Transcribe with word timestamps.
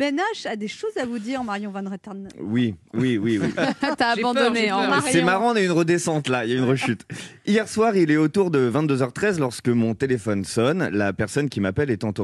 Ben 0.00 0.16
H 0.16 0.48
a 0.48 0.56
des 0.56 0.66
choses 0.66 0.96
à 0.96 1.04
vous 1.04 1.18
dire, 1.18 1.44
Marion 1.44 1.70
Van 1.70 1.84
Retten. 1.84 2.26
Oui, 2.40 2.74
oui, 2.94 3.18
oui, 3.18 3.38
oui. 3.38 3.48
T'as 3.98 4.12
abandonné 4.16 4.72
en 4.72 4.78
peur. 4.78 4.88
Marion. 4.88 5.10
C'est 5.12 5.20
marrant, 5.20 5.52
on 5.52 5.56
a 5.56 5.60
une 5.60 5.72
redescente 5.72 6.28
là, 6.28 6.46
il 6.46 6.52
y 6.52 6.54
a 6.54 6.56
une 6.56 6.64
rechute. 6.64 7.02
Hier 7.44 7.68
soir, 7.68 7.94
il 7.94 8.10
est 8.10 8.16
autour 8.16 8.50
de 8.50 8.70
22h13 8.70 9.38
lorsque 9.38 9.68
mon 9.68 9.94
téléphone 9.94 10.46
sonne. 10.46 10.88
La 10.90 11.12
personne 11.12 11.50
qui 11.50 11.60
m'appelle 11.60 11.90
étant 11.90 12.14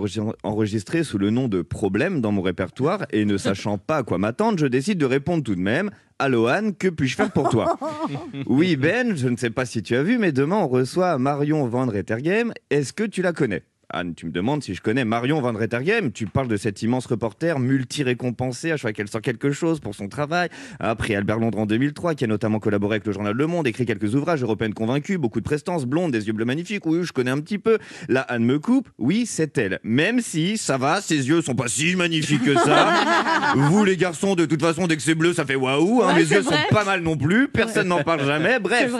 enregistrée 0.42 1.04
sous 1.04 1.18
le 1.18 1.28
nom 1.28 1.48
de 1.48 1.60
problème 1.60 2.22
dans 2.22 2.32
mon 2.32 2.40
répertoire 2.40 3.04
et 3.12 3.26
ne 3.26 3.36
sachant 3.36 3.76
pas 3.76 3.98
à 3.98 4.02
quoi 4.04 4.16
m'attendre, 4.16 4.58
je 4.58 4.66
décide 4.66 4.96
de 4.96 5.04
répondre 5.04 5.42
tout 5.42 5.54
de 5.54 5.60
même. 5.60 5.90
Allô 6.18 6.46
Anne, 6.46 6.74
que 6.74 6.88
puis-je 6.88 7.14
faire 7.14 7.30
pour 7.30 7.50
toi? 7.50 7.78
Oui 8.46 8.76
Ben, 8.76 9.14
je 9.14 9.28
ne 9.28 9.36
sais 9.36 9.50
pas 9.50 9.66
si 9.66 9.82
tu 9.82 9.96
as 9.96 10.02
vu, 10.02 10.16
mais 10.16 10.32
demain 10.32 10.56
on 10.56 10.68
reçoit 10.68 11.18
Marion 11.18 11.66
Van 11.66 11.84
Rettergem. 11.84 12.54
Est-ce 12.70 12.94
que 12.94 13.04
tu 13.04 13.20
la 13.20 13.34
connais? 13.34 13.64
Anne, 13.88 14.14
tu 14.16 14.26
me 14.26 14.32
demandes 14.32 14.64
si 14.64 14.74
je 14.74 14.80
connais 14.82 15.04
Marion 15.04 15.40
Van 15.40 15.52
Rettergem. 15.52 16.10
Tu 16.10 16.26
parles 16.26 16.48
de 16.48 16.56
cette 16.56 16.82
immense 16.82 17.06
reporter 17.06 17.60
multi-récompensée. 17.60 18.72
À 18.72 18.76
chaque 18.76 18.80
fois 18.80 18.92
qu'elle 18.92 19.08
sort 19.08 19.20
quelque 19.20 19.52
chose 19.52 19.78
pour 19.78 19.94
son 19.94 20.08
travail. 20.08 20.48
Après 20.80 21.14
Albert 21.14 21.38
Londres 21.38 21.58
en 21.58 21.66
2003, 21.66 22.16
qui 22.16 22.24
a 22.24 22.26
notamment 22.26 22.58
collaboré 22.58 22.96
avec 22.96 23.06
le 23.06 23.12
journal 23.12 23.34
Le 23.34 23.46
Monde, 23.46 23.68
écrit 23.68 23.86
quelques 23.86 24.16
ouvrages 24.16 24.42
européennes 24.42 24.74
convaincus, 24.74 25.18
beaucoup 25.18 25.38
de 25.40 25.44
prestance, 25.44 25.84
blonde, 25.86 26.10
des 26.10 26.26
yeux 26.26 26.32
bleus 26.32 26.44
magnifiques. 26.44 26.84
Oui, 26.84 27.04
je 27.04 27.12
connais 27.12 27.30
un 27.30 27.38
petit 27.40 27.58
peu. 27.58 27.78
Là, 28.08 28.22
Anne 28.22 28.44
me 28.44 28.58
coupe. 28.58 28.88
Oui, 28.98 29.24
c'est 29.24 29.56
elle. 29.56 29.78
Même 29.84 30.20
si, 30.20 30.58
ça 30.58 30.78
va, 30.78 31.00
ses 31.00 31.28
yeux 31.28 31.40
sont 31.40 31.54
pas 31.54 31.68
si 31.68 31.94
magnifiques 31.94 32.42
que 32.44 32.54
ça. 32.54 33.52
Vous, 33.54 33.84
les 33.84 33.96
garçons, 33.96 34.34
de 34.34 34.46
toute 34.46 34.60
façon, 34.62 34.88
dès 34.88 34.96
que 34.96 35.02
c'est 35.02 35.14
bleu, 35.14 35.32
ça 35.32 35.44
fait 35.46 35.54
waouh. 35.54 36.02
Hein, 36.02 36.08
Ouais, 36.08 36.14
mes 36.14 36.20
yeux 36.28 36.40
vrai. 36.40 36.56
sont 36.56 36.74
pas 36.74 36.84
mal 36.84 37.02
non 37.02 37.16
plus. 37.16 37.46
Personne 37.48 37.86
n'en 37.88 38.02
parle 38.02 38.24
jamais. 38.26 38.58
Bref. 38.60 38.92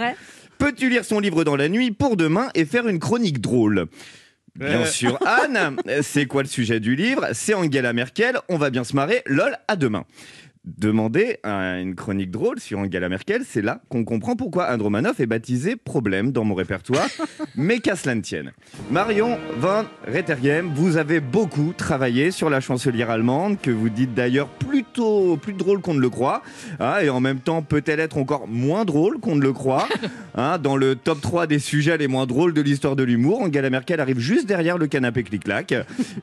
Peux-tu 0.58 0.88
lire 0.88 1.04
son 1.04 1.18
livre 1.20 1.42
dans 1.44 1.56
la 1.56 1.68
nuit 1.68 1.90
pour 1.90 2.16
demain 2.16 2.48
et 2.54 2.64
faire 2.64 2.86
une 2.88 2.98
chronique 3.00 3.40
drôle? 3.40 3.86
Bien 4.58 4.82
Euh. 4.82 4.86
sûr, 4.86 5.18
Anne, 5.26 5.76
c'est 6.02 6.26
quoi 6.26 6.42
le 6.42 6.48
sujet 6.48 6.80
du 6.80 6.96
livre? 6.96 7.26
C'est 7.32 7.54
Angela 7.54 7.92
Merkel, 7.92 8.38
on 8.48 8.56
va 8.56 8.70
bien 8.70 8.84
se 8.84 8.94
marrer, 8.96 9.22
lol, 9.26 9.56
à 9.68 9.76
demain. 9.76 10.04
Demander 10.66 11.38
à 11.44 11.78
une 11.78 11.94
chronique 11.94 12.32
drôle 12.32 12.58
sur 12.58 12.80
Angela 12.80 13.08
Merkel, 13.08 13.42
c'est 13.48 13.62
là 13.62 13.80
qu'on 13.88 14.02
comprend 14.04 14.34
pourquoi 14.34 14.64
Anne 14.64 14.82
Romanoff 14.82 15.20
est 15.20 15.26
baptisé 15.26 15.76
problème 15.76 16.32
dans 16.32 16.42
mon 16.42 16.56
répertoire, 16.56 17.06
mais 17.54 17.78
qu'à 17.78 17.94
cela 17.94 18.16
ne 18.16 18.20
tienne. 18.20 18.50
Marion 18.90 19.38
Van 19.58 19.84
Rettergem, 20.08 20.72
vous 20.74 20.96
avez 20.96 21.20
beaucoup 21.20 21.72
travaillé 21.76 22.32
sur 22.32 22.50
la 22.50 22.58
chancelière 22.58 23.10
allemande, 23.10 23.60
que 23.62 23.70
vous 23.70 23.90
dites 23.90 24.12
d'ailleurs 24.12 24.48
plutôt 24.48 25.36
plus 25.36 25.52
drôle 25.52 25.80
qu'on 25.80 25.94
ne 25.94 26.00
le 26.00 26.10
croit, 26.10 26.42
hein, 26.80 26.96
et 27.00 27.10
en 27.10 27.20
même 27.20 27.38
temps 27.38 27.62
peut-elle 27.62 28.00
être 28.00 28.18
encore 28.18 28.48
moins 28.48 28.84
drôle 28.84 29.20
qu'on 29.20 29.36
ne 29.36 29.42
le 29.42 29.52
croit. 29.52 29.86
hein. 30.34 30.58
dans 30.58 30.76
le 30.76 30.96
top 30.96 31.20
3 31.20 31.46
des 31.46 31.60
sujets 31.60 31.96
les 31.96 32.08
moins 32.08 32.26
drôles 32.26 32.54
de 32.54 32.60
l'histoire 32.60 32.96
de 32.96 33.04
l'humour, 33.04 33.42
Angela 33.42 33.70
Merkel 33.70 34.00
arrive 34.00 34.18
juste 34.18 34.46
derrière 34.46 34.78
le 34.78 34.88
canapé 34.88 35.22
clic-clac. 35.22 35.72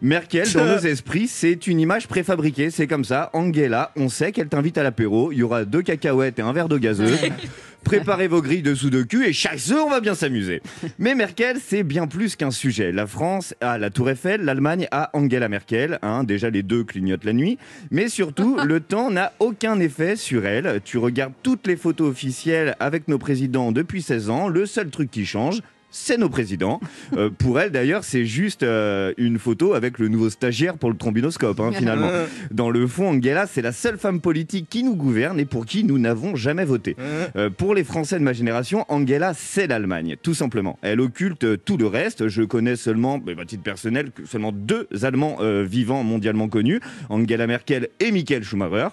Merkel, 0.02 0.52
dans 0.52 0.66
nos 0.76 0.80
esprits, 0.80 1.30
c'est 1.30 1.66
une 1.66 1.80
image 1.80 2.10
préfabriquée, 2.10 2.72
c'est 2.72 2.88
comme 2.88 3.06
ça. 3.06 3.30
Angela, 3.32 3.94
on 3.96 4.10
sait 4.10 4.33
qu'elle 4.34 4.50
t'invite 4.50 4.78
à 4.78 4.84
l'apéro, 4.84 5.32
il 5.32 5.38
y 5.38 5.44
aura 5.44 5.64
deux 5.64 5.82
cacahuètes 5.82 6.40
et 6.40 6.42
un 6.42 6.52
verre 6.52 6.68
d'eau 6.68 6.80
gazeuse. 6.80 7.18
Préparez 7.84 8.28
vos 8.28 8.42
grilles 8.42 8.62
de 8.62 8.74
de 8.90 9.04
cul 9.04 9.26
et 9.26 9.34
chasse, 9.34 9.72
on 9.72 9.90
va 9.90 10.00
bien 10.00 10.16
s'amuser. 10.16 10.62
Mais 11.00 11.16
Merkel, 11.16 11.58
c'est 11.64 11.84
bien 11.84 12.08
plus 12.08 12.36
qu'un 12.36 12.52
sujet. 12.52 12.92
La 12.92 13.08
France 13.08 13.54
a 13.62 13.78
la 13.78 13.90
Tour 13.90 14.10
Eiffel, 14.10 14.42
l'Allemagne 14.42 14.88
a 14.92 15.10
Angela 15.14 15.50
Merkel. 15.50 16.00
hein, 16.02 16.24
déjà, 16.24 16.50
les 16.50 16.64
deux 16.64 16.84
clignotent 16.84 17.26
la 17.26 17.34
nuit. 17.34 17.58
Mais 17.92 18.10
surtout, 18.10 18.58
le 18.66 18.80
temps 18.80 19.12
n'a 19.12 19.34
aucun 19.40 19.80
effet 19.80 20.16
sur 20.16 20.46
elle. 20.46 20.82
Tu 20.84 20.98
regardes 20.98 21.34
toutes 21.44 21.68
les 21.68 21.76
photos 21.76 22.10
officielles 22.10 22.76
avec 22.80 23.08
nos 23.08 23.18
présidents 23.18 23.72
depuis 23.72 24.02
16 24.02 24.30
ans. 24.30 24.48
Le 24.48 24.66
seul 24.66 24.90
truc 24.90 25.12
qui 25.12 25.26
change, 25.26 25.62
c'est 25.94 26.18
nos 26.18 26.30
présidents. 26.30 26.80
Euh, 27.16 27.30
pour 27.30 27.60
elle, 27.60 27.72
d'ailleurs, 27.72 28.04
c'est 28.04 28.26
juste 28.26 28.64
euh, 28.64 29.14
une 29.18 29.40
photo 29.40 29.74
avec 29.74 30.00
le 30.00 30.10
nouveau 30.10 30.30
stagiaire 30.30 30.78
pour 30.78 30.90
le 30.90 30.98
trombinoscope, 30.98 31.60
hein, 31.60 31.72
finalement. 31.74 32.10
Dans 32.52 32.70
le 32.70 32.86
fond, 32.88 33.10
Angela, 33.10 33.48
c'est 33.48 33.62
la 33.62 33.72
seule 33.72 33.98
femme 33.98 34.20
politique 34.22 34.68
qui 34.70 34.84
nous 34.84 34.96
gouverne 34.96 35.40
et 35.40 35.46
pour 35.46 35.66
qui 35.66 35.84
nous 35.84 36.00
n'avons 36.00 36.36
jamais 36.36 36.66
voté. 36.66 36.96
Euh, 37.36 37.50
pour 37.50 37.74
les 37.74 37.84
Français 37.84 38.20
de 38.20 38.24
ma 38.24 38.34
génération, 38.34 38.86
Angela, 38.90 39.34
c'est 39.34 39.68
l'Allemagne, 39.68 40.16
tout 40.22 40.34
simplement. 40.34 40.78
Elle 40.82 41.02
occulte 41.02 41.64
tout 41.64 41.78
le 41.78 41.88
reste. 41.88 42.28
Je 42.28 42.44
connais 42.44 42.76
seulement, 42.76 43.22
à 43.40 43.46
titre 43.46 43.64
personnel, 43.64 44.10
seulement 44.26 44.52
deux 44.52 44.88
Allemands 45.02 45.38
vivants 45.64 46.04
mondialement 46.04 46.48
connus, 46.48 46.80
Angela 47.10 47.48
Merkel 47.48 47.90
et 48.00 48.12
Michael 48.12 48.44
Schumacher. 48.44 48.90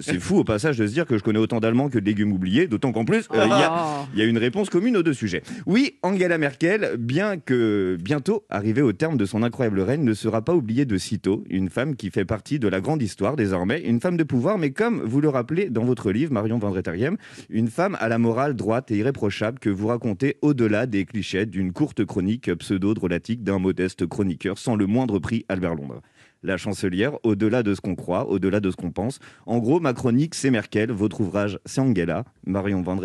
C'est 0.00 0.18
fou 0.20 0.38
au 0.38 0.44
passage 0.44 0.78
de 0.78 0.86
se 0.86 0.92
dire 0.92 1.06
que 1.06 1.18
je 1.18 1.22
connais 1.22 1.38
autant 1.38 1.60
d'Allemands 1.60 1.88
que 1.88 1.98
de 1.98 2.04
légumes 2.04 2.32
oubliés, 2.32 2.66
d'autant 2.66 2.92
qu'en 2.92 3.04
plus, 3.04 3.28
il 3.32 3.38
y 3.38 3.40
a 3.40 3.72
Oh. 3.72 4.06
il 4.14 4.20
y 4.20 4.22
a 4.22 4.26
une 4.26 4.38
réponse 4.38 4.70
commune 4.70 4.96
aux 4.96 5.02
deux 5.02 5.14
sujets. 5.14 5.42
Oui, 5.66 5.96
Angela 6.02 6.31
Merkel, 6.38 6.96
bien 6.98 7.36
que 7.38 7.96
bientôt 8.00 8.44
arrivée 8.48 8.82
au 8.82 8.92
terme 8.92 9.16
de 9.16 9.24
son 9.24 9.42
incroyable 9.42 9.80
règne, 9.80 10.04
ne 10.04 10.14
sera 10.14 10.42
pas 10.42 10.54
oubliée 10.54 10.84
de 10.84 10.96
sitôt. 10.98 11.44
Une 11.50 11.68
femme 11.68 11.96
qui 11.96 12.10
fait 12.10 12.24
partie 12.24 12.58
de 12.58 12.68
la 12.68 12.80
grande 12.80 13.02
histoire 13.02 13.36
désormais, 13.36 13.80
une 13.80 14.00
femme 14.00 14.16
de 14.16 14.24
pouvoir, 14.24 14.58
mais 14.58 14.70
comme 14.70 15.02
vous 15.02 15.20
le 15.20 15.28
rappelez 15.28 15.70
dans 15.70 15.84
votre 15.84 16.12
livre, 16.12 16.32
Marion 16.32 16.58
Van 16.58 16.70
Rettergem, 16.70 17.16
une 17.50 17.68
femme 17.68 17.96
à 18.00 18.08
la 18.08 18.18
morale 18.18 18.54
droite 18.54 18.90
et 18.90 18.96
irréprochable 18.96 19.58
que 19.58 19.70
vous 19.70 19.88
racontez 19.88 20.36
au-delà 20.42 20.86
des 20.86 21.04
clichés 21.04 21.46
d'une 21.46 21.72
courte 21.72 22.04
chronique 22.04 22.52
pseudo-drôlatique 22.54 23.42
d'un 23.42 23.58
modeste 23.58 24.06
chroniqueur 24.06 24.58
sans 24.58 24.76
le 24.76 24.86
moindre 24.86 25.18
prix 25.18 25.44
Albert 25.48 25.74
Londres. 25.74 26.02
La 26.42 26.56
chancelière, 26.56 27.18
au-delà 27.22 27.62
de 27.62 27.74
ce 27.74 27.80
qu'on 27.80 27.94
croit, 27.94 28.28
au-delà 28.28 28.58
de 28.58 28.70
ce 28.70 28.76
qu'on 28.76 28.90
pense. 28.90 29.20
En 29.46 29.58
gros, 29.58 29.78
ma 29.78 29.92
chronique, 29.92 30.34
c'est 30.34 30.50
Merkel, 30.50 30.90
votre 30.90 31.20
ouvrage, 31.20 31.60
c'est 31.66 31.80
Angela. 31.80 32.24
Marion 32.46 32.82
Van 32.82 32.98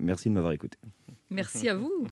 merci 0.00 0.28
de 0.28 0.34
m'avoir 0.34 0.52
écouté. 0.52 0.78
Merci 1.30 1.68
à 1.68 1.74
vous. 1.74 1.92